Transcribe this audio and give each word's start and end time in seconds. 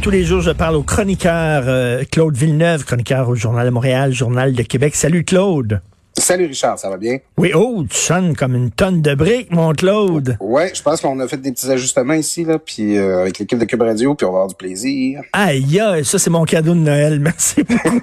Tous 0.00 0.08
les 0.08 0.24
jours, 0.24 0.40
je 0.40 0.50
parle 0.50 0.76
au 0.76 0.82
chroniqueur 0.82 1.64
euh, 1.66 2.04
Claude 2.10 2.34
Villeneuve, 2.34 2.86
chroniqueur 2.86 3.28
au 3.28 3.34
Journal 3.34 3.66
de 3.66 3.70
Montréal, 3.70 4.14
Journal 4.14 4.54
de 4.54 4.62
Québec. 4.62 4.96
Salut 4.96 5.24
Claude. 5.24 5.82
Salut 6.30 6.46
Richard, 6.46 6.78
ça 6.78 6.88
va 6.88 6.96
bien? 6.96 7.18
Oui, 7.38 7.50
oh, 7.56 7.82
tu 7.90 7.96
sonnes 7.96 8.36
comme 8.36 8.54
une 8.54 8.70
tonne 8.70 9.02
de 9.02 9.16
briques, 9.16 9.50
mon 9.50 9.72
Claude. 9.72 10.36
Ouais, 10.38 10.70
je 10.72 10.80
pense 10.80 11.00
qu'on 11.00 11.18
a 11.18 11.26
fait 11.26 11.38
des 11.38 11.50
petits 11.50 11.68
ajustements 11.68 12.14
ici, 12.14 12.44
là, 12.44 12.60
puis 12.60 12.96
euh, 12.96 13.22
avec 13.22 13.40
l'équipe 13.40 13.58
de 13.58 13.64
Cube 13.64 13.82
Radio, 13.82 14.14
puis 14.14 14.24
on 14.26 14.30
va 14.30 14.36
avoir 14.36 14.48
du 14.48 14.54
plaisir. 14.54 15.22
Aïe, 15.32 15.82
ça 16.04 16.20
c'est 16.20 16.30
mon 16.30 16.44
cadeau 16.44 16.74
de 16.74 16.78
Noël, 16.78 17.18
merci 17.20 17.64
beaucoup. 17.64 18.00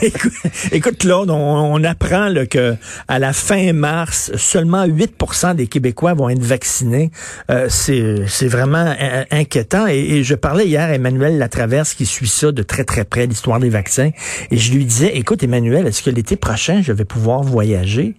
écoute, 0.00 0.32
écoute, 0.70 0.98
Claude, 0.98 1.30
on, 1.30 1.34
on 1.34 1.82
apprend 1.82 2.28
là, 2.28 2.46
que 2.46 2.76
à 3.08 3.18
la 3.18 3.32
fin 3.32 3.72
mars, 3.72 4.30
seulement 4.36 4.86
8% 4.86 5.56
des 5.56 5.66
Québécois 5.66 6.14
vont 6.14 6.28
être 6.28 6.38
vaccinés. 6.38 7.10
Euh, 7.50 7.66
c'est 7.68 8.28
c'est 8.28 8.46
vraiment 8.46 8.94
euh, 8.96 9.24
inquiétant. 9.32 9.88
Et, 9.88 9.98
et, 9.98 10.22
je 10.22 10.36
parlais 10.36 10.68
hier 10.68 10.88
à 10.88 10.94
Emmanuel 10.94 11.36
Latraverse 11.36 11.94
qui 11.94 12.06
suit 12.06 12.28
ça 12.28 12.52
de 12.52 12.62
très 12.62 12.84
très 12.84 13.02
près, 13.02 13.26
l'histoire 13.26 13.58
des 13.58 13.70
vaccins, 13.70 14.10
et 14.52 14.56
je 14.56 14.72
lui 14.72 14.84
disais, 14.84 15.16
écoute 15.16 15.42
Emmanuel, 15.42 15.84
est-ce 15.88 16.00
que 16.04 16.10
l'été 16.10 16.36
prochain 16.36 16.80
je 16.80 16.92
vais 16.92 17.07
pouvoir 17.08 17.42
voyager. 17.42 18.16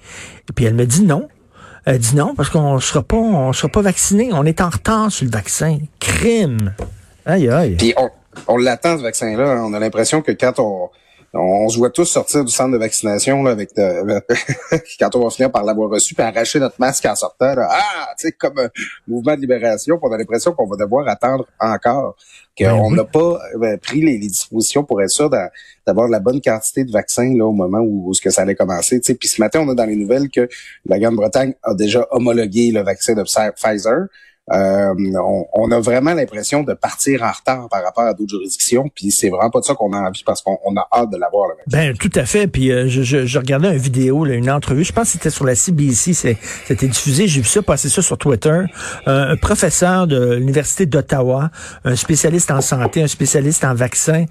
Et 0.50 0.54
puis 0.54 0.66
elle 0.66 0.76
me 0.76 0.86
dit 0.86 1.04
non. 1.04 1.28
Elle 1.86 2.00
dit 2.00 2.16
non 2.16 2.36
parce 2.36 2.50
qu'on 2.50 2.80
sera 2.80 3.02
pas, 3.02 3.18
on 3.18 3.54
sera 3.54 3.70
pas 3.70 3.82
vacciné. 3.82 4.30
On 4.34 4.46
est 4.46 4.62
en 4.62 4.70
retard 4.70 5.12
sur 5.12 5.26
le 5.26 5.32
vaccin. 5.32 5.78
Crime. 6.00 6.74
Aïe 7.26 7.50
aïe. 7.50 7.76
Puis 7.78 7.94
on, 7.98 8.10
on 8.48 8.58
l'attend 8.58 8.98
ce 8.98 9.04
vaccin-là. 9.04 9.64
On 9.64 9.74
a 9.74 9.80
l'impression 9.80 10.22
que 10.22 10.32
quand 10.32 10.60
on 10.60 10.90
on 11.34 11.70
se 11.70 11.78
voit 11.78 11.90
tous 11.92 12.06
sortir 12.06 12.44
du 12.44 12.52
centre 12.52 12.72
de 12.72 12.78
vaccination 12.78 13.44
là, 13.44 13.52
avec 13.52 13.76
de, 13.76 14.22
quand 15.00 15.16
on 15.16 15.24
va 15.24 15.30
finir 15.30 15.52
par 15.52 15.64
l'avoir 15.64 15.90
reçu 15.90 16.16
puis 16.16 16.24
arracher 16.24 16.60
notre 16.60 16.76
masque 16.80 17.06
en 17.06 17.16
sortant. 17.16 17.54
Là. 17.54 17.68
Ah, 17.70 18.10
tu 18.18 18.28
sais, 18.28 18.32
comme 18.32 18.58
un 18.58 18.70
mouvement 19.08 19.36
de 19.36 19.42
libération, 19.42 20.00
on 20.02 20.12
a 20.12 20.18
l'impression 20.18 20.54
qu'on 20.54 20.66
va 20.66 20.76
devoir 20.76 21.08
attendre 21.08 21.46
encore, 21.60 22.16
qu'on 22.58 22.92
n'a 22.92 23.04
pas 23.04 23.40
ben, 23.58 23.78
pris 23.78 24.02
les, 24.02 24.18
dispositions 24.18 24.84
pour 24.84 25.02
être 25.02 25.12
sûr 25.12 25.30
d'avoir 25.86 26.08
la 26.08 26.20
bonne 26.20 26.42
quantité 26.42 26.84
de 26.84 26.92
vaccins 26.92 27.34
là 27.36 27.46
au 27.46 27.54
moment 27.54 27.80
où, 27.80 28.10
où 28.10 28.14
ce 28.14 28.22
que 28.22 28.32
ça 28.32 28.42
allait 28.42 28.56
commencer. 28.56 29.00
Puis 29.00 29.28
ce 29.28 29.42
matin, 29.42 29.62
on 29.62 29.70
a 29.70 29.76
dans 29.76 29.86
les 29.86 29.96
nouvelles 29.96 30.30
que 30.30 30.50
la 30.86 31.00
Grande-Bretagne 31.00 31.54
a 31.64 31.74
déjà 31.74 32.08
homologué 32.12 32.72
le 32.72 32.82
vaccin 32.82 33.14
de 33.14 33.24
Pfizer. 33.24 34.08
Euh, 34.52 34.94
on, 35.54 35.72
a 35.72 35.80
vraiment 35.80 36.14
l'impression 36.14 36.64
de 36.64 36.74
partir 36.74 37.22
en 37.24 37.32
retard 37.32 37.70
par 37.70 37.84
rapport 37.84 38.06
à 38.06 38.14
d'autres 38.14 38.32
juridictions, 38.32 38.90
puis 38.94 39.12
c'est 39.12 39.30
vraiment 39.30 39.50
pas 39.50 39.60
de 39.60 39.66
ça 39.66 39.76
qu'on 39.76 39.94
a 39.94 39.98
envie 39.98 40.24
parce 40.24 40.42
qu'on 40.42 40.76
a 40.76 40.88
hâte 40.92 41.12
de 41.12 41.18
l'avoir. 41.18 41.50
Ben 41.68 41.96
tout 41.96 42.12
à 42.16 42.26
fait. 42.26 42.48
Puis 42.48 42.72
euh, 42.72 42.88
je, 42.88 43.04
je, 43.04 43.38
regardais 43.38 43.70
une 43.70 43.78
vidéo, 43.78 44.26
là, 44.26 44.34
une 44.34 44.50
entrevue. 44.50 44.84
Je 44.84 44.92
pense 44.92 45.06
que 45.06 45.12
c'était 45.14 45.30
sur 45.30 45.46
la 45.46 45.56
CBC. 45.56 46.14
C'était 46.14 46.88
diffusé. 46.88 47.28
J'ai 47.28 47.42
vu 47.42 47.48
ça 47.48 47.62
passer 47.62 47.90
ça 47.90 48.02
sur 48.02 48.18
Twitter. 48.18 48.62
Euh, 49.08 49.32
un 49.32 49.38
professeur 49.38 50.08
de 50.08 50.36
l'université 50.36 50.86
d'Ottawa, 50.86 51.52
un 51.86 51.96
spécialiste 51.96 52.52
en 52.52 52.62
santé, 52.62 53.04
un 53.04 53.08
spécialiste 53.08 53.64
en 53.64 53.76
vaccins, 53.76 54.26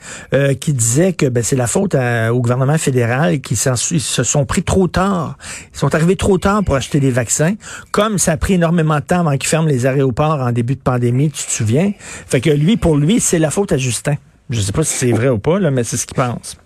qui 0.60 0.72
disait 0.72 1.12
que 1.12 1.26
ben, 1.26 1.42
c'est 1.42 1.56
la 1.56 1.66
faute 1.66 1.94
au 1.94 2.40
gouvernement 2.40 2.78
fédéral 2.78 3.40
qui 3.40 3.56
se 3.56 3.74
sont 4.22 4.44
pris 4.44 4.62
trop 4.62 4.88
tard. 4.88 5.36
Ils 5.72 5.78
sont 5.78 5.94
arrivés 5.94 6.16
trop 6.16 6.38
tard 6.38 6.62
pour 6.64 6.74
acheter 6.74 7.00
des 7.00 7.10
vaccins. 7.10 7.54
Comme 7.92 8.18
ça 8.18 8.32
a 8.32 8.36
pris 8.36 8.54
énormément 8.54 8.96
de 8.96 9.04
temps 9.04 9.20
avant 9.20 9.36
qu'ils 9.36 9.48
ferment 9.48 9.68
les 9.68 9.86
arrêts 9.86 10.07
en 10.18 10.52
début 10.52 10.74
de 10.74 10.80
pandémie, 10.80 11.30
tu 11.30 11.44
te 11.44 11.50
souviens? 11.50 11.92
Fait 11.98 12.40
que 12.40 12.50
lui, 12.50 12.76
pour 12.76 12.96
lui, 12.96 13.20
c'est 13.20 13.38
la 13.38 13.50
faute 13.50 13.72
à 13.72 13.78
Justin. 13.78 14.14
Je 14.50 14.60
sais 14.60 14.72
pas 14.72 14.84
si 14.84 14.96
c'est 14.96 15.12
vrai 15.12 15.28
ou 15.28 15.38
pas, 15.38 15.58
là, 15.58 15.70
mais 15.70 15.84
c'est 15.84 15.96
ce 15.96 16.06
qu'il 16.06 16.16
pense. 16.16 16.56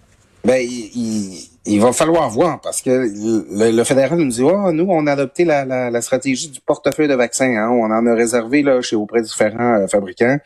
Ben, 0.45 0.61
il, 0.61 1.48
va 1.66 1.92
falloir 1.92 2.28
voir 2.30 2.60
parce 2.60 2.82
que 2.82 2.91
le, 2.91 3.84
fédéral 3.84 4.18
nous 4.18 4.28
dit, 4.28 4.42
oh, 4.42 4.72
nous, 4.72 4.86
on 4.88 5.06
a 5.06 5.12
adopté 5.12 5.44
la, 5.44 6.00
stratégie 6.00 6.48
du 6.50 6.60
portefeuille 6.60 7.08
de 7.08 7.14
vaccins. 7.14 7.55
Hein. 7.56 7.70
On 7.70 7.84
en 7.84 8.06
a 8.06 8.14
réservé 8.14 8.62
là, 8.62 8.80
chez 8.80 8.96
auprès 8.96 9.20
de 9.20 9.27
différents 9.27 9.80
euh, 9.80 9.86
fabricants 9.86 10.38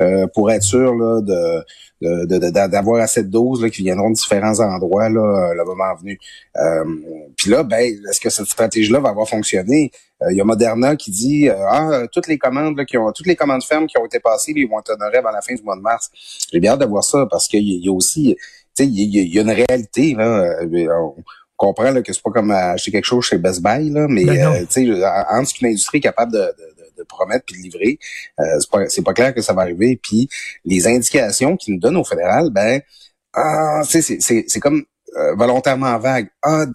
euh, 0.00 0.26
pour 0.34 0.50
être 0.50 0.62
sûr 0.62 0.94
là, 0.94 1.20
de 1.20 1.64
d'avoir 2.02 3.00
assez 3.00 3.22
de 3.22 3.28
doses 3.28 3.62
là, 3.62 3.70
qui 3.70 3.82
viendront 3.82 4.10
de 4.10 4.14
différents 4.14 4.60
endroits 4.60 5.08
là, 5.08 5.52
le 5.54 5.64
moment 5.64 5.94
venu. 6.00 6.18
Euh, 6.56 6.84
puis 7.36 7.50
là, 7.50 7.62
ben, 7.62 7.80
est-ce 7.80 8.20
que 8.20 8.30
cette 8.30 8.46
stratégie-là 8.46 9.00
va 9.00 9.10
avoir 9.10 9.28
fonctionné? 9.28 9.90
Euh, 10.22 10.32
il 10.32 10.36
y 10.36 10.40
a 10.40 10.44
Moderna 10.44 10.96
qui 10.96 11.10
dit 11.10 11.48
euh, 11.48 11.54
ah 11.68 12.02
toutes 12.12 12.26
les 12.26 12.38
commandes 12.38 12.76
là, 12.76 12.84
qui 12.84 12.96
ont 12.96 13.10
toutes 13.12 13.26
les 13.26 13.36
commandes 13.36 13.62
fermes 13.62 13.86
qui 13.86 13.98
ont 13.98 14.06
été 14.06 14.20
passées, 14.20 14.52
ils 14.54 14.68
vont 14.68 14.78
être 14.80 14.90
honorées 14.90 15.18
avant 15.18 15.30
la 15.30 15.42
fin 15.42 15.54
du 15.54 15.62
mois 15.62 15.76
de 15.76 15.80
mars. 15.80 16.10
J'ai 16.52 16.60
bien 16.60 16.72
hâte 16.72 16.80
de 16.80 16.86
voir 16.86 17.04
ça 17.04 17.26
parce 17.30 17.48
qu'il 17.48 17.62
y, 17.62 17.88
a 17.88 17.92
aussi, 17.92 18.36
il 18.84 19.34
y, 19.34 19.38
a 19.38 19.42
une 19.42 19.50
réalité 19.50 20.14
là. 20.14 20.58
On, 21.00 21.14
comprend 21.56 21.92
là, 21.92 22.02
que 22.02 22.12
c'est 22.12 22.22
pas 22.22 22.32
comme 22.32 22.50
acheter 22.50 22.90
quelque 22.90 23.04
chose 23.04 23.24
chez 23.24 23.38
Best 23.38 23.62
Buy 23.62 23.90
là, 23.90 24.06
mais 24.08 24.24
ben 24.24 24.66
tu 24.66 24.84
sais, 24.84 25.04
entre 25.30 25.52
qu'une 25.52 25.68
industrie 25.68 26.00
capable 26.00 26.32
de 26.32 26.52
de 27.02 27.04
promettre 27.04 27.44
puis 27.46 27.56
de 27.56 27.62
livrer. 27.62 27.98
Euh, 28.40 28.44
c'est 28.60 28.70
pas 28.70 28.88
c'est 28.88 29.02
pas 29.02 29.12
clair 29.12 29.34
que 29.34 29.42
ça 29.42 29.52
va 29.52 29.62
arriver. 29.62 29.98
Puis 30.02 30.28
les 30.64 30.86
indications 30.86 31.56
qu'ils 31.56 31.74
nous 31.74 31.80
donnent 31.80 31.96
au 31.96 32.04
fédéral, 32.04 32.50
ben 32.50 32.80
ah, 33.34 33.82
c'est 33.84 34.02
c'est 34.02 34.44
c'est 34.46 34.60
comme 34.60 34.84
euh, 35.16 35.34
volontairement 35.34 35.98
vague. 35.98 36.28
Ah, 36.42 36.66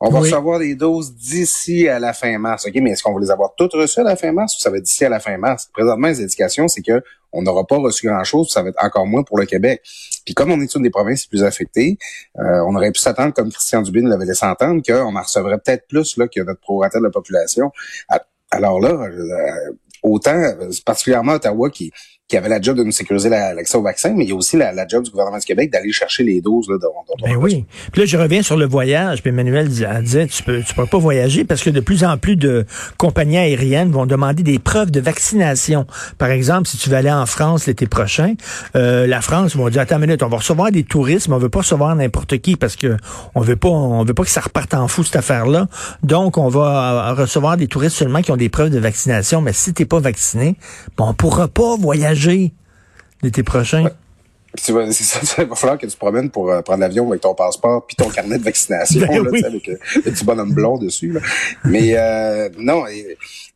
on 0.00 0.10
va 0.10 0.18
recevoir 0.18 0.58
des 0.58 0.74
doses 0.74 1.14
d'ici 1.14 1.88
à 1.88 1.98
la 1.98 2.12
fin 2.12 2.36
mars. 2.36 2.66
OK, 2.66 2.74
mais 2.82 2.90
est-ce 2.90 3.02
qu'on 3.02 3.14
va 3.14 3.20
les 3.20 3.30
avoir 3.30 3.54
toutes 3.56 3.72
reçues 3.72 4.00
à 4.00 4.04
la 4.04 4.16
fin 4.16 4.32
mars 4.32 4.54
ou 4.56 4.62
ça 4.62 4.68
va 4.68 4.76
être 4.76 4.82
d'ici 4.82 5.04
à 5.04 5.08
la 5.08 5.18
fin 5.18 5.38
mars? 5.38 5.70
Présentement, 5.72 6.08
les 6.08 6.20
indications, 6.20 6.68
c'est 6.68 6.82
que 6.82 7.02
on 7.34 7.42
n'aura 7.42 7.66
pas 7.66 7.76
reçu 7.76 8.06
grand-chose, 8.06 8.50
ça 8.50 8.62
va 8.62 8.70
être 8.70 8.82
encore 8.82 9.06
moins 9.06 9.22
pour 9.22 9.38
le 9.38 9.46
Québec. 9.46 9.82
Puis 10.24 10.34
comme 10.34 10.50
on 10.50 10.60
est 10.60 10.74
une 10.74 10.82
des 10.82 10.90
provinces 10.90 11.24
les 11.24 11.28
plus 11.28 11.44
affectées, 11.44 11.98
euh, 12.38 12.64
on 12.66 12.74
aurait 12.74 12.92
pu 12.92 13.00
s'attendre, 13.00 13.34
comme 13.34 13.50
Christian 13.50 13.82
Dubin 13.82 14.08
l'avait 14.08 14.24
laissé 14.24 14.46
entendre, 14.46 14.82
qu'on 14.82 15.14
en 15.14 15.22
recevrait 15.22 15.58
peut-être 15.58 15.86
plus 15.88 16.16
là, 16.16 16.28
que 16.28 16.40
notre 16.40 16.60
prorata 16.60 16.98
de 16.98 17.04
la 17.04 17.10
population. 17.10 17.70
Alors 18.50 18.80
là, 18.80 18.90
euh, 18.90 19.72
autant, 20.02 20.36
euh, 20.36 20.70
particulièrement 20.84 21.32
Ottawa 21.32 21.70
qui, 21.70 21.92
qui 22.34 22.38
avait 22.38 22.48
la 22.48 22.60
job 22.60 22.76
de 22.76 22.82
nous 22.82 22.90
sécuriser 22.90 23.28
l'accès 23.28 23.78
au 23.78 23.82
vaccin, 23.82 24.12
mais 24.12 24.24
il 24.24 24.30
y 24.30 24.32
a 24.32 24.34
aussi 24.34 24.56
la, 24.56 24.74
job 24.88 25.04
du 25.04 25.10
gouvernement 25.12 25.38
du 25.38 25.44
Québec 25.44 25.70
d'aller 25.70 25.92
chercher 25.92 26.24
les 26.24 26.40
doses 26.40 26.68
là, 26.68 26.78
dont, 26.82 26.90
ben 27.22 27.36
oui. 27.36 27.64
Puis 27.92 28.00
là, 28.00 28.06
je 28.06 28.16
reviens 28.16 28.42
sur 28.42 28.56
le 28.56 28.66
voyage. 28.66 29.22
Puis 29.22 29.28
Emmanuel 29.28 29.68
disait, 29.68 30.26
tu 30.26 30.42
peux, 30.42 30.60
tu 30.60 30.74
peux 30.74 30.86
pas 30.86 30.98
voyager 30.98 31.44
parce 31.44 31.62
que 31.62 31.70
de 31.70 31.78
plus 31.78 32.02
en 32.02 32.18
plus 32.18 32.34
de 32.34 32.66
compagnies 32.96 33.38
aériennes 33.38 33.92
vont 33.92 34.04
demander 34.04 34.42
des 34.42 34.58
preuves 34.58 34.90
de 34.90 34.98
vaccination. 34.98 35.86
Par 36.18 36.30
exemple, 36.30 36.66
si 36.66 36.76
tu 36.76 36.90
veux 36.90 36.96
aller 36.96 37.10
en 37.10 37.24
France 37.24 37.68
l'été 37.68 37.86
prochain, 37.86 38.34
euh, 38.74 39.06
la 39.06 39.20
France 39.20 39.54
va 39.54 39.70
dire, 39.70 39.82
attends 39.82 39.96
une 39.96 40.06
minute, 40.06 40.24
on 40.24 40.28
va 40.28 40.38
recevoir 40.38 40.72
des 40.72 40.82
touristes, 40.82 41.28
mais 41.28 41.36
on 41.36 41.38
veut 41.38 41.50
pas 41.50 41.60
recevoir 41.60 41.94
n'importe 41.94 42.38
qui 42.38 42.56
parce 42.56 42.74
que 42.74 42.96
on 43.36 43.42
veut 43.42 43.54
pas, 43.54 43.68
on 43.68 44.02
veut 44.02 44.14
pas 44.14 44.24
que 44.24 44.30
ça 44.30 44.40
reparte 44.40 44.74
en 44.74 44.88
fou 44.88 45.04
cette 45.04 45.14
affaire-là. 45.14 45.68
Donc, 46.02 46.36
on 46.36 46.48
va 46.48 47.10
euh, 47.10 47.14
recevoir 47.14 47.56
des 47.56 47.68
touristes 47.68 47.96
seulement 47.96 48.22
qui 48.22 48.32
ont 48.32 48.36
des 48.36 48.48
preuves 48.48 48.70
de 48.70 48.80
vaccination. 48.80 49.40
Mais 49.40 49.52
si 49.52 49.72
t'es 49.72 49.84
pas 49.84 50.00
vacciné, 50.00 50.56
bon, 50.96 51.10
on 51.10 51.14
pourra 51.14 51.46
pas 51.46 51.76
voyager 51.76 52.23
l'été 53.22 53.42
prochain. 53.42 53.88
C'est 54.56 54.72
ça, 54.92 55.42
il 55.42 55.48
va 55.48 55.56
falloir 55.56 55.78
que 55.78 55.86
tu 55.86 55.92
te 55.92 55.98
promènes 55.98 56.30
pour 56.30 56.50
euh, 56.50 56.62
prendre 56.62 56.80
l'avion 56.80 57.08
avec 57.08 57.22
ton 57.22 57.34
passeport 57.34 57.84
puis 57.86 57.96
ton 57.96 58.08
carnet 58.08 58.38
de 58.38 58.44
vaccination 58.44 59.00
ben 59.00 59.24
là, 59.24 59.46
avec 59.46 59.68
euh, 59.68 59.76
le 59.96 60.02
petit 60.02 60.24
bonhomme 60.24 60.52
blond 60.52 60.78
dessus. 60.78 61.10
Là. 61.10 61.20
Mais 61.64 61.94
euh, 61.96 62.48
non, 62.58 62.84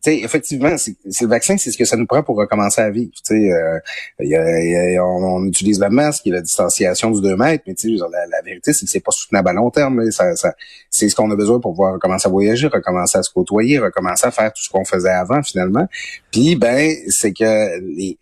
effectivement, 0.07 0.77
c'est 0.77 0.97
le 1.21 1.29
vaccin, 1.29 1.57
c'est 1.57 1.71
ce 1.71 1.79
que 1.79 1.85
ça 1.85 1.97
nous 1.97 2.07
prend 2.07 2.23
pour 2.23 2.37
recommencer 2.37 2.81
à 2.81 2.91
vivre. 2.91 3.13
Euh, 3.31 3.79
y 4.21 4.35
a, 4.35 5.05
on, 5.05 5.45
utilise 5.47 5.81
le 5.81 5.89
masque, 5.89 6.27
a 6.27 6.31
la 6.31 6.41
distanciation 6.41 7.11
du 7.11 7.21
2 7.21 7.37
mètres, 7.37 7.65
mais 7.67 7.75
la, 7.85 8.27
la 8.27 8.43
vérité, 8.43 8.73
c'est 8.73 8.85
que 8.85 8.91
c'est 8.91 9.01
pas 9.01 9.13
soutenable 9.13 9.51
à 9.51 9.53
long 9.53 9.71
terme. 9.71 10.11
Ça, 10.11 10.35
ça, 10.35 10.53
c'est 10.91 11.09
ce 11.09 11.15
qu'on 11.15 11.31
a 11.31 11.37
besoin 11.37 11.61
pour 11.61 11.73
pouvoir 11.73 11.95
recommencer 11.95 12.27
à 12.27 12.31
voyager, 12.31 12.67
recommencer 12.67 13.19
à 13.19 13.23
se 13.23 13.31
côtoyer, 13.31 13.79
recommencer 13.79 14.27
à 14.27 14.31
faire 14.33 14.53
tout 14.53 14.63
ce 14.63 14.69
qu'on 14.69 14.85
faisait 14.85 15.11
avant 15.11 15.43
finalement. 15.43 15.87
Puis 16.33 16.57
ben, 16.57 16.93
c'est 17.09 17.33
que 17.33 17.79
les 17.81 18.19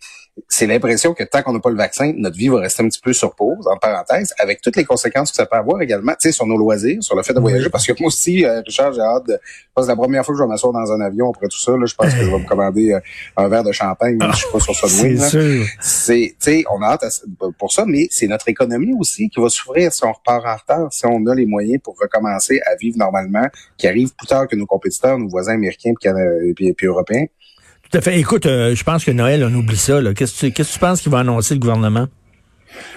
c'est 0.49 0.67
l'impression 0.67 1.15
que 1.15 1.25
tant 1.25 1.43
qu'on 1.43 1.53
n'a 1.53 1.61
pas 1.61 1.71
le 1.71 1.77
vaccin, 1.77 2.13
notre 2.17 2.37
vie 2.37 2.49
va 2.49 2.61
rester 2.61 2.83
un 2.83 2.89
petit 2.89 3.01
peu 3.01 3.13
sur 3.13 3.35
pause, 3.35 3.67
en 3.67 3.77
parenthèse, 3.79 4.35
avec 4.39 4.61
toutes 4.61 4.77
les 4.77 4.85
conséquences 4.85 5.31
que 5.31 5.37
ça 5.37 5.47
peut 5.47 5.57
avoir 5.57 5.81
également, 5.81 6.13
tu 6.13 6.29
sais, 6.29 6.33
sur 6.33 6.47
nos 6.47 6.59
loisirs, 6.59 7.03
sur 7.03 7.17
le 7.17 7.23
fait 7.23 7.33
de 7.33 7.41
voyager. 7.41 7.71
Parce 7.71 7.87
que 7.87 7.93
moi 7.99 8.09
aussi, 8.09 8.45
euh, 8.45 8.61
Richard, 8.65 8.93
j'ai 8.93 9.01
hâte 9.01 9.27
de... 9.27 9.33
Je 9.33 9.67
pense 9.75 9.87
que 9.87 9.91
la 9.91 9.97
première 9.97 10.25
fois 10.25 10.35
que 10.35 10.39
je 10.39 10.45
vais 10.45 10.49
m'asseoir 10.49 10.73
dans 10.73 10.93
un 10.93 11.01
avion 11.01 11.31
après 11.31 11.49
tout 11.49 11.59
ça, 11.59 11.73
là, 11.73 11.87
je 11.87 11.95
pense 11.95 12.13
que 12.13 12.21
je 12.21 12.31
vais 12.31 12.39
me 12.39 12.47
commander 12.47 12.93
euh, 12.93 13.01
un 13.37 13.49
verre 13.49 13.65
de 13.65 13.73
champagne, 13.73 14.19
si 14.21 14.31
je 14.31 14.37
suis 14.37 14.53
pas 14.53 14.61
sur 14.61 14.75
Sunwing. 14.75 15.67
C'est, 15.81 16.37
tu 16.39 16.51
sais, 16.51 16.65
on 16.71 16.83
a 16.83 16.93
hâte 16.93 17.05
pour 17.59 17.73
ça, 17.73 17.85
mais 17.87 18.07
c'est 18.11 18.27
notre 18.27 18.49
économie 18.49 18.93
aussi 18.99 19.31
qui 19.31 19.41
va 19.41 19.49
souffrir 19.49 19.93
si 19.93 20.05
on 20.05 20.13
repart 20.13 20.45
en 20.45 20.57
retard, 20.57 20.93
si 20.93 21.07
on 21.07 21.25
a 21.27 21.35
les 21.35 21.47
moyens 21.47 21.81
pour 21.83 21.97
recommencer 21.99 22.61
à 22.67 22.77
vivre 22.77 22.99
normalement, 22.99 23.47
qui 23.79 23.89
arrive 23.89 24.15
plus 24.15 24.27
tard 24.27 24.47
que 24.47 24.57
nos 24.57 24.67
compétiteurs, 24.67 25.19
nos 25.19 25.29
voisins 25.29 25.55
américains 25.55 25.95
et 26.45 26.53
puis, 26.55 26.73
puis 26.75 26.87
européens. 26.87 27.27
Tout 27.91 27.99
à 27.99 28.01
fait. 28.01 28.19
Écoute, 28.19 28.47
euh, 28.47 28.75
je 28.75 28.85
pense 28.85 29.05
que 29.05 29.11
Noël, 29.11 29.45
on 29.45 29.55
oublie 29.55 29.77
ça. 29.77 30.01
Qu'est-ce 30.15 30.47
que 30.47 30.63
tu 30.63 30.79
penses 30.79 31.01
qu'il 31.01 31.13
va 31.13 31.21
annoncer 31.21 31.55
le 31.55 31.61
gouvernement? 31.61 32.07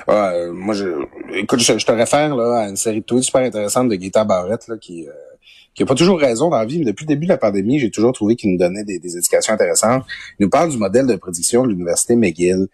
Euh, 0.10 0.52
moi, 0.52 0.74
je, 0.74 0.88
écoute, 1.34 1.62
je, 1.62 1.86
te 1.86 1.92
réfère 1.92 2.36
là, 2.36 2.62
à 2.62 2.70
une 2.70 2.76
série 2.76 3.02
de 3.02 3.06
tweets 3.06 3.24
super 3.24 3.42
intéressantes 3.42 3.90
de 3.90 3.96
Guetta 3.96 4.24
Barrett 4.24 4.68
là, 4.68 4.76
qui, 4.78 5.08
euh, 5.08 5.12
qui 5.76 5.84
a 5.84 5.86
pas 5.86 5.96
toujours 5.96 6.20
raison 6.20 6.50
dans 6.50 6.58
la 6.58 6.66
vie, 6.66 6.80
mais 6.80 6.86
depuis 6.86 7.06
le 7.06 7.10
début 7.10 7.28
de 7.28 7.32
la 7.32 7.38
pandémie, 7.38 7.80
j'ai 7.80 7.92
toujours 7.92 8.12
trouvé 8.12 8.36
qu'il 8.36 8.52
nous 8.52 8.58
donnait 8.58 8.84
des, 8.84 9.00
des, 9.00 9.16
éducations 9.16 9.54
intéressantes. 9.54 10.04
Il 10.40 10.44
nous 10.44 10.50
parle 10.50 10.70
du 10.70 10.78
modèle 10.78 11.06
de 11.06 11.16
prédiction 11.16 11.64
de 11.64 11.70
l'université 11.70 12.16
McGill, 12.16 12.68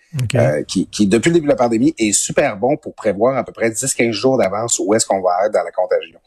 qui, 0.68 0.88
qui, 0.88 1.08
depuis 1.08 1.30
le 1.30 1.36
début 1.36 1.48
de 1.48 1.52
la 1.52 1.58
pandémie, 1.58 1.94
est 2.00 2.14
super 2.14 2.58
bon 2.58 2.78
pour 2.78 2.96
prévoir 2.96 3.38
à 3.38 3.44
peu 3.44 3.52
près 3.52 3.70
10-15 3.70 4.12
jours 4.12 4.38
d'avance 4.38 4.82
où 4.84 4.94
est-ce 4.94 5.06
qu'on 5.06 5.22
va 5.22 5.46
être 5.46 5.54
dans 5.54 5.64
la 5.64 5.72
contagion. 5.72 6.20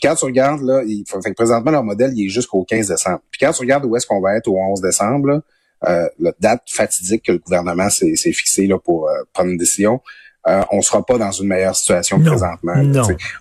Puis 0.00 0.08
quand 0.08 0.14
tu 0.14 0.24
regardes, 0.24 0.62
là, 0.62 0.82
il 0.86 1.04
faut, 1.06 1.20
fait 1.20 1.30
que 1.30 1.34
présentement, 1.34 1.70
leur 1.70 1.84
modèle, 1.84 2.12
il 2.14 2.26
est 2.26 2.28
jusqu'au 2.30 2.64
15 2.64 2.88
décembre. 2.88 3.20
Puis 3.30 3.38
quand 3.44 3.52
tu 3.52 3.60
regardes 3.60 3.84
où 3.84 3.96
est-ce 3.96 4.06
qu'on 4.06 4.20
va 4.20 4.36
être 4.36 4.48
au 4.48 4.56
11 4.56 4.80
décembre, 4.80 5.42
euh, 5.88 6.08
la 6.18 6.32
date 6.40 6.62
fatidique 6.66 7.24
que 7.24 7.32
le 7.32 7.38
gouvernement 7.38 7.88
s'est 7.90 8.14
fixée 8.32 8.66
là, 8.66 8.78
pour 8.78 9.08
euh, 9.08 9.12
prendre 9.32 9.50
une 9.50 9.58
décision, 9.58 10.00
euh, 10.46 10.62
on 10.72 10.80
sera 10.80 11.04
pas 11.04 11.18
dans 11.18 11.30
une 11.32 11.48
meilleure 11.48 11.76
situation 11.76 12.18
que 12.18 12.28
présentement. 12.28 12.74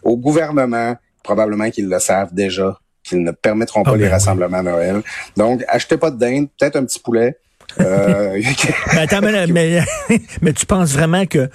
Au 0.03 0.17
gouvernement, 0.17 0.97
probablement 1.23 1.69
qu'ils 1.69 1.87
le 1.87 1.99
savent 1.99 2.33
déjà, 2.33 2.77
qu'ils 3.03 3.23
ne 3.23 3.31
permettront 3.31 3.83
pas 3.83 3.91
ah, 3.93 3.97
les 3.97 4.05
ben 4.05 4.11
rassemblements 4.11 4.57
à 4.57 4.63
Noël. 4.63 5.01
Donc, 5.37 5.63
achetez 5.67 5.97
pas 5.97 6.11
de 6.11 6.17
dinde, 6.17 6.47
peut-être 6.57 6.75
un 6.75 6.85
petit 6.85 6.99
poulet. 6.99 7.37
Euh... 7.79 8.41
mais, 9.49 9.81
mais, 10.41 10.53
tu 10.53 10.65
penses 10.65 10.91
vraiment 10.91 11.25
que 11.25 11.49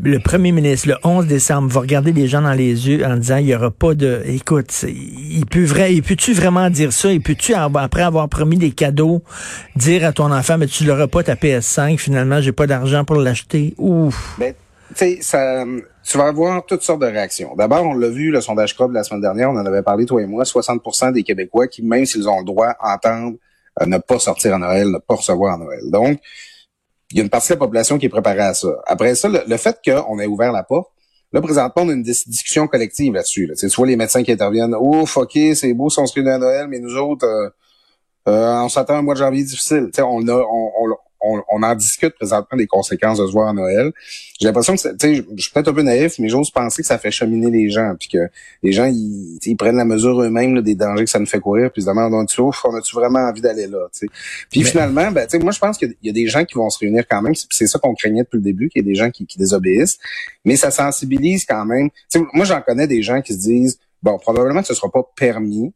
le 0.00 0.18
premier 0.18 0.52
ministre, 0.52 0.88
le 0.88 0.96
11 1.04 1.26
décembre, 1.26 1.68
va 1.68 1.80
regarder 1.80 2.12
les 2.12 2.26
gens 2.26 2.42
dans 2.42 2.52
les 2.52 2.88
yeux 2.88 3.04
en 3.04 3.16
disant 3.16 3.36
il 3.36 3.46
n'y 3.46 3.54
aura 3.54 3.70
pas 3.70 3.94
de. 3.94 4.22
Écoute, 4.26 4.84
il 4.84 5.46
peut 5.46 5.64
vrai, 5.64 5.94
il 5.94 6.02
peut-tu 6.02 6.32
vraiment 6.32 6.68
dire 6.70 6.92
ça? 6.92 7.12
Et 7.12 7.20
peux-tu, 7.20 7.54
après 7.54 8.02
avoir 8.02 8.28
promis 8.28 8.56
des 8.56 8.72
cadeaux, 8.72 9.22
dire 9.76 10.04
à 10.04 10.12
ton 10.12 10.32
enfant, 10.32 10.58
mais 10.58 10.66
tu 10.66 10.84
l'auras 10.84 11.06
pas 11.06 11.22
ta 11.22 11.34
PS5, 11.34 11.98
finalement, 11.98 12.40
j'ai 12.40 12.52
pas 12.52 12.66
d'argent 12.66 13.04
pour 13.04 13.16
l'acheter? 13.16 13.74
Ouf! 13.78 14.36
Ben, 14.38 14.54
ça, 15.20 15.64
tu 16.04 16.18
vas 16.18 16.26
avoir 16.26 16.64
toutes 16.66 16.82
sortes 16.82 17.00
de 17.00 17.06
réactions. 17.06 17.54
D'abord, 17.56 17.84
on 17.84 17.94
l'a 17.94 18.08
vu, 18.08 18.30
le 18.30 18.40
sondage 18.40 18.74
CROB 18.74 18.92
la 18.92 19.04
semaine 19.04 19.22
dernière, 19.22 19.50
on 19.50 19.56
en 19.56 19.64
avait 19.64 19.82
parlé, 19.82 20.04
toi 20.04 20.20
et 20.20 20.26
moi, 20.26 20.44
60% 20.44 21.12
des 21.12 21.22
Québécois 21.22 21.66
qui, 21.66 21.82
même 21.82 22.04
s'ils 22.04 22.28
ont 22.28 22.40
le 22.40 22.44
droit, 22.44 22.74
entendent 22.80 23.36
euh, 23.80 23.86
ne 23.86 23.98
pas 23.98 24.18
sortir 24.18 24.54
à 24.54 24.58
Noël, 24.58 24.88
ne 24.88 24.98
pas 24.98 25.14
recevoir 25.14 25.54
à 25.54 25.58
Noël. 25.58 25.82
Donc, 25.90 26.20
il 27.10 27.18
y 27.18 27.20
a 27.20 27.24
une 27.24 27.30
partie 27.30 27.48
de 27.48 27.54
la 27.54 27.58
population 27.58 27.98
qui 27.98 28.06
est 28.06 28.10
préparée 28.10 28.40
à 28.40 28.54
ça. 28.54 28.68
Après 28.86 29.14
ça, 29.14 29.28
le, 29.28 29.56
fait 29.56 29.78
qu'on 29.84 30.18
ait 30.18 30.26
ouvert 30.26 30.52
la 30.52 30.62
porte, 30.62 30.90
là, 31.32 31.40
présentement, 31.40 31.82
on 31.84 31.88
a 31.90 31.92
une 31.92 32.02
discussion 32.02 32.66
collective 32.66 33.12
là-dessus. 33.12 33.46
Là. 33.46 33.54
Soit 33.56 33.86
les 33.86 33.96
médecins 33.96 34.22
qui 34.22 34.32
interviennent, 34.32 34.74
ouf, 34.74 35.16
OK, 35.16 35.38
c'est 35.54 35.74
beau 35.74 35.90
si 35.90 35.98
on 35.98 36.06
se 36.06 36.14
réunit 36.14 36.30
à 36.30 36.38
Noël, 36.38 36.68
mais 36.68 36.78
nous 36.78 36.96
autres, 36.96 37.26
euh, 37.26 37.48
euh, 38.28 38.62
on 38.62 38.68
s'attend 38.68 38.94
à 38.94 38.98
un 38.98 39.02
mois 39.02 39.14
de 39.14 39.18
janvier 39.18 39.44
difficile. 39.44 39.90
on, 39.98 40.28
a, 40.28 40.34
on, 40.34 40.96
on, 41.22 41.62
en 41.62 41.74
discute 41.74 42.14
présentement 42.14 42.56
des 42.56 42.66
conséquences 42.66 43.18
de 43.18 43.26
se 43.26 43.32
voir 43.32 43.48
à 43.48 43.52
Noël. 43.52 43.92
J'ai 44.40 44.46
l'impression 44.46 44.74
que, 44.74 44.80
tu 44.80 44.88
sais, 44.98 45.24
je 45.36 45.42
suis 45.42 45.52
peut-être 45.52 45.68
un 45.68 45.72
peu 45.72 45.82
naïf, 45.82 46.18
mais 46.18 46.28
j'ose 46.28 46.50
penser 46.50 46.82
que 46.82 46.88
ça 46.88 46.98
fait 46.98 47.10
cheminer 47.10 47.50
les 47.50 47.70
gens, 47.70 47.94
puis 47.98 48.08
que 48.08 48.28
les 48.62 48.72
gens, 48.72 48.86
ils, 48.86 49.38
ils 49.44 49.56
prennent 49.56 49.76
la 49.76 49.84
mesure 49.84 50.20
eux-mêmes 50.22 50.60
des 50.62 50.74
dangers 50.74 51.04
que 51.04 51.10
ça 51.10 51.18
nous 51.18 51.26
fait 51.26 51.40
courir, 51.40 51.70
puis 51.70 51.82
ils 51.82 51.84
se 51.84 51.90
demandent, 51.90 52.14
on, 52.14 52.26
on 52.64 52.74
a-tu 52.74 52.94
vraiment 52.94 53.20
envie 53.20 53.40
d'aller 53.40 53.66
là, 53.66 53.88
tu 53.92 54.06
sais? 54.06 54.12
Puis 54.50 54.64
finalement, 54.64 55.10
ben, 55.12 55.26
tu 55.26 55.36
sais, 55.36 55.38
moi, 55.38 55.52
je 55.52 55.58
pense 55.58 55.78
qu'il 55.78 55.94
y 56.02 56.10
a 56.10 56.12
des 56.12 56.26
gens 56.26 56.44
qui 56.44 56.54
vont 56.54 56.70
se 56.70 56.78
réunir 56.78 57.04
quand 57.08 57.22
même, 57.22 57.34
c'est 57.34 57.66
ça 57.66 57.78
qu'on 57.78 57.94
craignait 57.94 58.22
depuis 58.22 58.38
le 58.38 58.42
début, 58.42 58.68
qu'il 58.68 58.82
y 58.82 58.84
ait 58.84 58.90
des 58.90 58.96
gens 58.96 59.10
qui, 59.10 59.26
qui 59.26 59.38
désobéissent, 59.38 59.98
mais 60.44 60.56
ça 60.56 60.70
sensibilise 60.70 61.44
quand 61.44 61.64
même. 61.64 61.90
Tu 62.10 62.18
sais, 62.18 62.24
moi, 62.32 62.44
j'en 62.44 62.60
connais 62.60 62.86
des 62.86 63.02
gens 63.02 63.20
qui 63.22 63.34
se 63.34 63.38
disent, 63.38 63.78
bon, 64.02 64.18
probablement 64.18 64.60
que 64.60 64.66
ce 64.66 64.74
sera 64.74 64.90
pas 64.90 65.02
permis, 65.16 65.72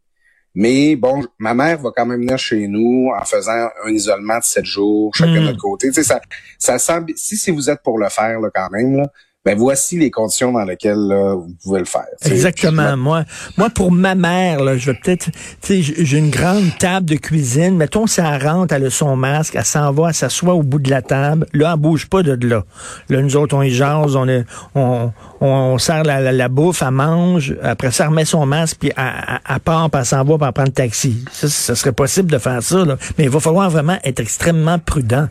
mais 0.58 0.96
bon, 0.96 1.22
ma 1.38 1.52
mère 1.52 1.78
va 1.78 1.90
quand 1.94 2.06
même 2.06 2.22
venir 2.22 2.38
chez 2.38 2.66
nous 2.66 3.10
en 3.14 3.24
faisant 3.26 3.68
un 3.84 3.90
isolement 3.90 4.38
de 4.38 4.42
sept 4.42 4.64
jours, 4.64 5.14
chacun 5.14 5.34
de 5.34 5.40
hmm. 5.40 5.44
notre 5.44 5.60
côté. 5.60 5.88
Tu 5.88 5.94
sais, 5.94 6.02
ça, 6.02 6.18
ça 6.58 6.78
semble, 6.78 7.12
si, 7.14 7.36
si 7.36 7.50
vous 7.50 7.68
êtes 7.68 7.82
pour 7.82 7.98
le 7.98 8.08
faire 8.08 8.40
là, 8.40 8.48
quand 8.52 8.70
même, 8.70 8.96
là, 8.96 9.12
ben 9.46 9.56
voici 9.56 9.96
les 9.96 10.10
conditions 10.10 10.50
dans 10.50 10.64
lesquelles 10.64 10.96
vous 11.36 11.54
pouvez 11.62 11.78
le 11.78 11.84
faire. 11.84 12.04
Exactement. 12.24 12.96
moi, 12.96 13.24
moi 13.56 13.70
pour 13.70 13.92
ma 13.92 14.16
mère, 14.16 14.64
là, 14.64 14.76
je 14.76 14.90
vais 14.90 14.98
peut-être, 15.00 15.30
tu 15.62 15.84
sais, 15.84 15.94
j'ai 15.98 16.18
une 16.18 16.30
grande 16.30 16.76
table 16.80 17.06
de 17.06 17.14
cuisine. 17.14 17.76
Mettons, 17.76 18.08
ça 18.08 18.36
rentre, 18.38 18.74
elle 18.74 18.86
a 18.86 18.90
son 18.90 19.14
masque, 19.14 19.54
elle 19.54 19.64
s'en 19.64 19.92
va, 19.92 20.08
elle 20.08 20.14
s'assoit 20.14 20.54
au 20.54 20.64
bout 20.64 20.80
de 20.80 20.90
la 20.90 21.00
table. 21.00 21.46
Là, 21.52 21.70
elle 21.74 21.80
bouge 21.80 22.08
pas 22.08 22.24
de 22.24 22.32
là. 22.44 22.64
Là, 23.08 23.22
nous 23.22 23.36
autres, 23.36 23.56
on 23.56 23.62
y 23.62 23.70
jase, 23.70 24.16
on, 24.16 24.26
est, 24.26 24.44
on, 24.74 25.12
on, 25.40 25.78
sert 25.78 26.02
la, 26.02 26.32
la, 26.32 26.48
bouffe, 26.48 26.82
elle 26.82 26.90
mange. 26.90 27.54
Après 27.62 27.92
ça, 27.92 28.02
elle 28.02 28.10
remet 28.10 28.24
son 28.24 28.46
masque, 28.46 28.78
puis 28.80 28.90
elle, 28.96 29.04
elle, 29.48 29.60
part, 29.60 29.88
puis 29.90 30.00
elle 30.00 30.06
s'en 30.06 30.24
va, 30.24 30.38
puis 30.38 30.46
elle 30.48 30.52
prend 30.54 30.64
le 30.64 30.72
taxi. 30.72 31.24
Ça, 31.30 31.48
ça 31.48 31.76
serait 31.76 31.92
possible 31.92 32.32
de 32.32 32.38
faire 32.38 32.64
ça, 32.64 32.84
là. 32.84 32.96
Mais 33.16 33.24
il 33.24 33.30
va 33.30 33.38
falloir 33.38 33.70
vraiment 33.70 33.98
être 34.02 34.18
extrêmement 34.18 34.80
prudent. 34.80 35.28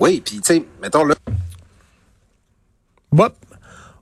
Oui, 0.00 0.20
puis 0.24 0.40
tu 0.40 0.54
sais, 0.54 0.64
mettons 0.82 1.04
là 1.04 1.14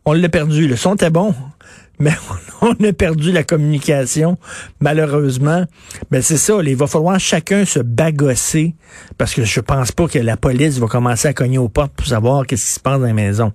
on 0.05 0.13
l'a 0.13 0.29
perdu. 0.29 0.69
Le 0.69 0.77
son 0.77 0.95
était 0.95 1.11
bon, 1.11 1.35
mais 1.99 2.13
on 2.63 2.73
a 2.73 2.93
perdu 2.93 3.33
la 3.33 3.45
communication, 3.45 4.39
malheureusement. 4.81 5.65
Mais 6.11 6.23
c'est 6.23 6.37
ça, 6.37 6.55
il 6.63 6.77
va 6.77 6.87
falloir 6.87 7.19
chacun 7.19 7.65
se 7.65 7.81
bagosser, 7.81 8.75
parce 9.19 9.35
que 9.35 9.45
je 9.45 9.61
pense 9.61 9.93
pas 9.93 10.09
que 10.09 10.19
la 10.19 10.37
police 10.37 10.79
va 10.79 10.87
commencer 10.87 11.29
à 11.29 11.33
cogner 11.33 11.59
aux 11.59 11.69
portes 11.69 11.93
pour 11.93 12.07
savoir 12.07 12.47
qu'est-ce 12.47 12.65
qui 12.65 12.73
se 12.73 12.81
passe 12.81 13.01
dans 13.01 13.07
les 13.07 13.13
maisons. 13.13 13.53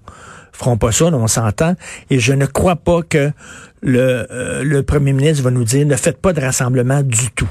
feront 0.52 0.78
pas 0.78 0.92
ça, 0.92 1.06
on 1.06 1.28
s'entend. 1.28 1.76
Et 2.10 2.20
je 2.20 2.34
ne 2.34 2.46
crois 2.46 2.76
pas 2.76 3.02
que 3.02 3.32
le, 3.82 4.28
euh, 4.32 4.84
premier 4.84 5.14
ministre 5.14 5.44
va 5.44 5.52
nous 5.52 5.64
dire 5.64 5.86
ne 5.88 5.96
faites 5.96 6.18
pas 6.18 6.34
de 6.34 6.42
rassemblement 6.42 7.02
du 7.02 7.32
tout 7.32 7.50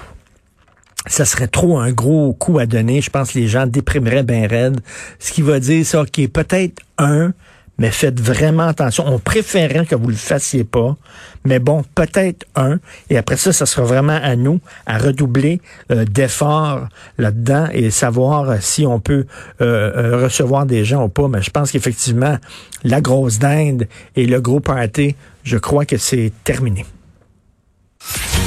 ça 1.06 1.25
serait 1.25 1.49
trop 1.49 1.79
un 1.79 1.93
gros 1.93 2.35
coup 2.35 2.58
à 2.58 2.67
donner. 2.67 3.00
Je 3.00 3.08
pense 3.08 3.32
que 3.32 3.38
les 3.38 3.49
gens 3.49 3.67
déprimeraient 3.67 4.23
bien 4.23 4.46
raide. 4.46 4.81
Ce 5.19 5.32
qui 5.32 5.41
va 5.41 5.58
dire, 5.58 5.85
c'est 5.85 5.96
OK, 5.96 6.29
peut-être 6.29 6.82
un, 6.99 7.32
mais 7.81 7.91
faites 7.91 8.21
vraiment 8.21 8.69
attention. 8.69 9.05
On 9.06 9.19
préférerait 9.19 9.87
que 9.87 9.94
vous 9.94 10.09
le 10.09 10.15
fassiez 10.15 10.65
pas, 10.65 10.97
mais 11.47 11.59
bon, 11.59 11.82
peut-être 11.94 12.47
un. 12.55 12.79
Et 13.09 13.17
après 13.17 13.38
ça, 13.38 13.55
ça 13.55 13.65
sera 13.65 13.87
vraiment 13.87 14.21
à 14.23 14.37
nous 14.37 14.61
à 14.85 14.99
redoubler 14.99 15.62
euh, 15.91 16.05
d'efforts 16.05 16.88
là-dedans 17.17 17.69
et 17.73 17.91
savoir 17.91 18.50
euh, 18.50 18.56
si 18.61 18.87
on 18.87 19.00
peut 19.00 19.25
euh, 19.62 20.23
recevoir 20.23 20.67
des 20.67 20.85
gens 20.85 21.05
ou 21.05 21.09
pas. 21.09 21.27
Mais 21.29 21.41
je 21.41 21.50
pense 21.50 21.73
qu'effectivement, 21.73 22.37
la 22.85 23.00
grosse 23.00 23.38
dinde 23.38 23.88
et 24.15 24.27
le 24.27 24.43
gros 24.43 24.61
party, 24.61 25.17
je 25.43 25.56
crois 25.56 25.87
que 25.87 25.97
c'est 25.97 26.32
terminé. 26.44 26.85